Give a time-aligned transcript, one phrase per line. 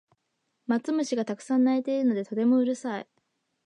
[0.65, 3.07] マツムシがたくさん鳴いているのでとてもうるさい